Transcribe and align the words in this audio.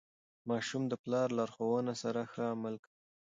ماشومان 0.49 0.87
د 0.89 0.93
پلار 1.03 1.27
لارښوونو 1.37 1.93
سره 2.03 2.21
ښه 2.31 2.43
عمل 2.53 2.75
کوي. 2.83 2.93